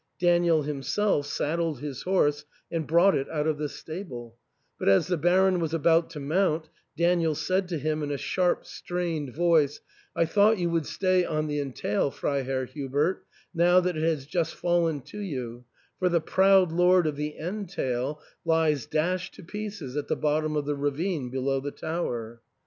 Daniel 0.19 0.63
himself 0.63 1.27
saddled 1.27 1.79
his 1.79 2.01
horse 2.01 2.43
and 2.71 2.87
brought 2.87 3.13
it 3.13 3.29
out 3.29 3.45
of 3.45 3.59
the 3.59 3.69
stable; 3.69 4.35
but 4.79 4.89
as 4.89 5.05
the 5.05 5.15
Baron 5.15 5.59
was 5.59 5.75
about 5.75 6.09
to 6.09 6.19
mount, 6.19 6.69
Daniel 6.97 7.35
said 7.35 7.67
to 7.69 7.77
him 7.77 8.01
in 8.01 8.09
a 8.09 8.17
sharp, 8.17 8.65
strained 8.65 9.31
voice, 9.31 9.79
"I 10.15 10.25
thought 10.25 10.57
you 10.57 10.71
would 10.71 10.87
stay 10.87 11.23
on 11.23 11.45
the 11.45 11.59
entail, 11.59 12.09
Freiherr 12.09 12.65
Hubert, 12.65 13.23
now 13.53 13.79
that 13.79 13.95
it 13.95 14.01
has 14.01 14.25
just 14.25 14.55
fallen 14.55 15.01
to 15.01 15.19
you, 15.19 15.65
for 15.99 16.09
the 16.09 16.19
proud 16.19 16.71
lord 16.71 17.05
of 17.05 17.15
the 17.15 17.37
entail 17.37 18.19
lies 18.43 18.87
dashed 18.87 19.35
to 19.35 19.43
pieces 19.43 19.95
at 19.95 20.07
the 20.07 20.15
bottom 20.15 20.55
of 20.55 20.65
the 20.65 20.75
ravine, 20.75 21.29
below 21.29 21.59
the 21.59 21.69
tower." 21.69 22.41